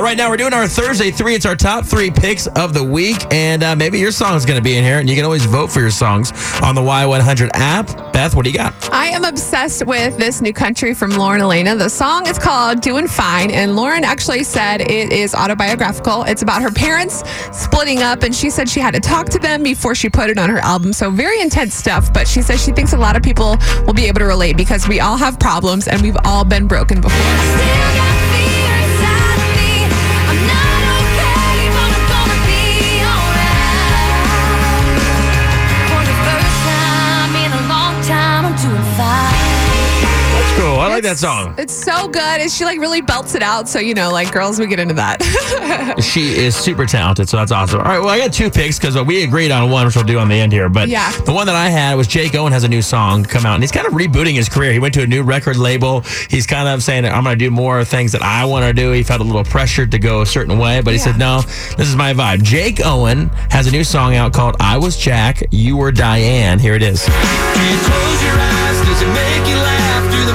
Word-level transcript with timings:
Right 0.00 0.16
now, 0.16 0.30
we're 0.30 0.36
doing 0.36 0.52
our 0.52 0.68
Thursday 0.68 1.10
three. 1.10 1.34
It's 1.34 1.44
our 1.44 1.56
top 1.56 1.84
three 1.84 2.08
picks 2.08 2.46
of 2.46 2.72
the 2.72 2.84
week, 2.84 3.16
and 3.32 3.64
uh, 3.64 3.74
maybe 3.74 3.98
your 3.98 4.12
song 4.12 4.36
is 4.36 4.46
going 4.46 4.56
to 4.56 4.62
be 4.62 4.76
in 4.76 4.84
here, 4.84 5.00
and 5.00 5.10
you 5.10 5.16
can 5.16 5.24
always 5.24 5.44
vote 5.44 5.72
for 5.72 5.80
your 5.80 5.90
songs 5.90 6.30
on 6.62 6.76
the 6.76 6.80
Y100 6.80 7.50
app. 7.54 8.12
Beth, 8.12 8.36
what 8.36 8.44
do 8.44 8.50
you 8.52 8.56
got? 8.56 8.72
I 8.94 9.06
am 9.08 9.24
obsessed 9.24 9.84
with 9.86 10.16
this 10.16 10.40
new 10.40 10.52
country 10.52 10.94
from 10.94 11.10
Lauren 11.10 11.40
Alaina. 11.40 11.74
The 11.74 11.88
song 11.88 12.28
is 12.28 12.38
called 12.38 12.80
Doing 12.80 13.08
Fine, 13.08 13.50
and 13.50 13.74
Lauren 13.74 14.04
actually 14.04 14.44
said 14.44 14.82
it 14.82 15.12
is 15.12 15.34
autobiographical. 15.34 16.22
It's 16.22 16.42
about 16.42 16.62
her 16.62 16.70
parents 16.70 17.24
splitting 17.50 18.00
up, 18.04 18.22
and 18.22 18.32
she 18.32 18.50
said 18.50 18.68
she 18.68 18.78
had 18.78 18.94
to 18.94 19.00
talk 19.00 19.28
to 19.30 19.40
them 19.40 19.64
before 19.64 19.96
she 19.96 20.08
put 20.08 20.30
it 20.30 20.38
on 20.38 20.48
her 20.48 20.58
album. 20.58 20.92
So, 20.92 21.10
very 21.10 21.40
intense 21.40 21.74
stuff, 21.74 22.12
but 22.12 22.28
she 22.28 22.40
says 22.40 22.64
she 22.64 22.70
thinks 22.70 22.92
a 22.92 22.98
lot 22.98 23.16
of 23.16 23.24
people 23.24 23.56
will 23.84 23.94
be 23.94 24.06
able 24.06 24.20
to 24.20 24.26
relate 24.26 24.56
because 24.56 24.86
we 24.86 25.00
all 25.00 25.16
have 25.16 25.40
problems 25.40 25.88
and 25.88 26.00
we've 26.02 26.18
all 26.24 26.44
been 26.44 26.68
broken 26.68 27.00
before. 27.00 28.27
Like 40.98 41.04
that 41.04 41.18
song. 41.18 41.54
It's 41.58 41.72
so 41.74 42.08
good. 42.08 42.40
And 42.40 42.50
she 42.50 42.64
like 42.64 42.78
really 42.80 43.00
belts 43.00 43.34
it 43.34 43.42
out. 43.42 43.68
So, 43.68 43.78
you 43.78 43.94
know, 43.94 44.10
like 44.10 44.32
girls, 44.32 44.58
we 44.58 44.66
get 44.66 44.80
into 44.80 44.94
that. 44.94 45.22
She 46.02 46.36
is 46.36 46.54
super 46.54 46.86
talented, 46.86 47.28
so 47.28 47.36
that's 47.38 47.50
awesome. 47.50 47.80
All 47.80 47.86
right, 47.86 47.98
well, 47.98 48.08
I 48.08 48.18
got 48.18 48.32
two 48.32 48.50
picks 48.50 48.78
because 48.78 48.96
uh, 48.96 49.02
we 49.02 49.24
agreed 49.24 49.50
on 49.50 49.70
one, 49.70 49.86
which 49.86 49.96
we'll 49.96 50.04
do 50.04 50.18
on 50.18 50.28
the 50.28 50.34
end 50.34 50.52
here. 50.52 50.68
But 50.68 50.88
Yeah. 50.88 51.10
the 51.22 51.32
one 51.32 51.46
that 51.46 51.56
I 51.56 51.68
had 51.70 51.94
was 51.94 52.06
Jake 52.06 52.34
Owen 52.34 52.52
has 52.52 52.62
a 52.64 52.68
new 52.68 52.82
song 52.82 53.24
come 53.24 53.44
out, 53.46 53.54
and 53.54 53.62
he's 53.62 53.72
kind 53.72 53.86
of 53.86 53.92
rebooting 53.94 54.34
his 54.34 54.48
career. 54.48 54.72
He 54.72 54.78
went 54.78 54.94
to 54.94 55.02
a 55.02 55.06
new 55.06 55.22
record 55.22 55.56
label. 55.56 56.00
He's 56.30 56.46
kind 56.46 56.68
of 56.68 56.82
saying, 56.82 57.04
I'm 57.06 57.24
going 57.24 57.36
to 57.38 57.44
do 57.44 57.50
more 57.50 57.84
things 57.84 58.12
that 58.12 58.22
I 58.22 58.44
want 58.44 58.64
to 58.66 58.72
do. 58.72 58.92
He 58.92 59.02
felt 59.02 59.20
a 59.20 59.24
little 59.24 59.44
pressured 59.44 59.90
to 59.92 59.98
go 59.98 60.20
a 60.22 60.26
certain 60.26 60.58
way, 60.58 60.80
but 60.82 60.92
he 60.92 60.98
Yeah. 60.98 61.04
said, 61.04 61.18
No, 61.18 61.40
this 61.76 61.88
is 61.88 61.96
my 61.96 62.12
vibe. 62.14 62.42
Jake 62.42 62.84
Owen 62.84 63.28
has 63.50 63.66
a 63.66 63.70
new 63.70 63.84
song 63.84 64.14
out 64.14 64.32
called 64.32 64.56
I 64.60 64.76
Was 64.78 64.96
Jack, 64.96 65.42
You 65.50 65.76
Were 65.76 65.90
Diane. 65.92 66.58
Here 66.58 66.74
it 66.74 66.82
is. 66.82 67.04
Can 67.06 67.72
you 67.72 67.78
close 67.84 68.22
your 68.22 68.34
eyes? 68.38 68.80
Does 68.86 69.02
it 69.02 69.08
make 69.08 69.48
you 69.48 69.56
laugh? 69.56 70.12
Do 70.12 70.24
the 70.26 70.34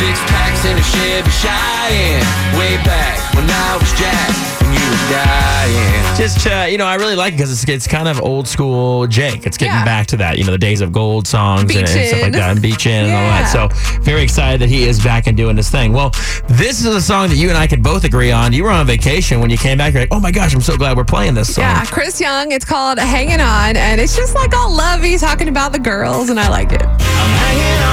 six 0.00 0.18
packs 0.32 0.64
in 0.64 0.76
a 0.76 0.82
Chevy 0.82 1.30
Cheyenne. 1.30 2.24
Way 2.58 2.76
back 2.84 3.20
when 3.34 3.44
I 3.48 3.76
was 3.78 3.90
Jack 4.00 4.30
and 4.64 4.72
you 4.74 4.86
were 4.90 5.12
Diane. 5.12 6.16
Just 6.16 6.46
uh, 6.46 6.66
you 6.68 6.78
know, 6.78 6.86
I 6.86 6.94
really 6.96 7.14
like 7.14 7.34
it 7.34 7.36
because 7.36 7.52
it's 7.52 7.68
it's 7.68 7.86
kind 7.86 8.08
of 8.08 8.20
old 8.20 8.48
school 8.48 9.06
Jake. 9.06 9.46
It's 9.46 9.56
getting 9.58 9.74
Yeah. 9.74 9.84
back 9.84 10.06
to 10.08 10.16
that, 10.18 10.38
you 10.38 10.44
know, 10.44 10.52
the 10.52 10.58
days 10.58 10.80
of 10.80 10.92
gold 10.92 11.26
songs 11.26 11.62
and, 11.74 11.80
and 11.80 11.88
stuff 11.88 12.00
like 12.22 12.32
Beachin'. 12.32 12.32
that, 12.32 12.50
and 12.50 12.62
Beachin' 12.62 12.92
and 13.04 13.12
all 13.12 13.28
that. 13.28 13.52
Yeah. 13.54 13.68
So 13.68 14.00
very 14.02 14.22
excited 14.22 14.60
that 14.60 14.68
he 14.68 14.84
is 14.84 15.02
back 15.02 15.26
and 15.26 15.36
doing 15.36 15.54
this 15.56 15.70
thing. 15.70 15.92
Well, 15.92 16.10
this 16.48 16.80
is 16.80 16.86
a 16.86 17.00
song 17.00 17.28
that 17.28 17.36
you 17.36 17.48
and 17.48 17.56
I 17.58 17.66
could 17.66 17.82
both 17.82 18.04
agree 18.04 18.32
on. 18.32 18.52
You 18.52 18.64
were 18.64 18.70
on 18.70 18.86
vacation 18.86 19.40
when 19.40 19.50
you 19.50 19.56
came 19.58 19.78
back. 19.78 19.92
You're 19.94 20.02
like, 20.02 20.12
oh 20.12 20.20
my 20.20 20.30
gosh, 20.30 20.54
I'm 20.54 20.60
so 20.62 20.76
glad 20.76 20.96
we're 20.96 21.04
playing 21.04 21.34
this 21.34 21.54
song. 21.54 21.64
yeah, 21.64 21.84
Chris 21.86 22.20
Young. 22.20 22.52
It's 22.52 22.64
called 22.64 22.98
Hanging 22.98 23.40
On. 23.40 23.76
And 23.76 24.00
it's 24.00 24.16
just 24.16 24.34
like 24.34 24.54
all 24.56 24.70
lovey, 24.74 25.16
talking 25.18 25.48
about 25.48 25.72
the 25.72 25.78
girls. 25.78 26.28
And 26.30 26.38
I 26.40 26.48
like 26.48 26.72
it. 26.72 26.82
I'm 26.82 27.30
hanging 27.44 27.82
on, 27.82 27.89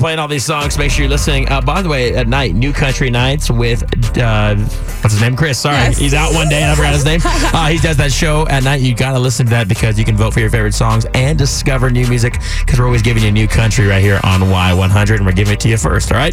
playing 0.00 0.18
all 0.18 0.26
these 0.28 0.44
songs. 0.44 0.76
Make 0.76 0.90
sure 0.90 1.02
you're 1.02 1.10
listening. 1.10 1.48
Uh, 1.48 1.60
by 1.60 1.82
the 1.82 1.88
way, 1.88 2.14
at 2.16 2.26
night, 2.26 2.54
New 2.54 2.72
Country 2.72 3.10
Nights 3.10 3.50
with 3.50 3.82
uh, 4.18 4.56
what's 4.56 5.12
his 5.12 5.20
name? 5.20 5.36
Chris. 5.36 5.58
Sorry, 5.60 5.76
Yes. 5.76 5.98
he's 5.98 6.14
out 6.14 6.34
one 6.34 6.48
day. 6.48 6.62
and 6.62 6.72
I 6.72 6.74
forgot 6.74 6.92
his 6.94 7.04
name. 7.04 7.20
Uh, 7.52 7.66
he 7.68 7.78
does 7.78 7.96
that 7.96 8.12
show 8.12 8.46
at 8.48 8.62
night. 8.64 8.80
You 8.80 8.94
got 8.94 9.12
to 9.12 9.18
listen 9.18 9.44
to 9.46 9.50
that 9.50 9.68
because 9.68 9.98
you 9.98 10.04
can 10.04 10.16
vote 10.16 10.32
for 10.32 10.40
your 10.40 10.50
favorite 10.50 10.72
songs 10.74 11.04
and 11.14 11.36
discover 11.38 11.90
new 11.90 12.06
music 12.08 12.34
because 12.60 12.78
we're 12.78 12.86
always 12.86 13.02
giving 13.02 13.22
you 13.24 13.30
new 13.32 13.48
country 13.48 13.86
right 13.86 14.02
here 14.02 14.20
on 14.24 14.40
Y100, 14.40 15.16
and 15.16 15.26
we're 15.26 15.32
giving 15.32 15.54
it 15.54 15.60
to 15.60 15.68
you 15.68 15.76
first. 15.76 16.12
All 16.12 16.18
right. 16.18 16.28